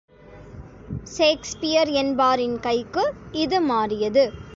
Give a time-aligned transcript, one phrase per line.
[1.11, 3.03] Shakespeare என்பாரின் கைக்கு
[3.31, 4.23] இது மாறியது.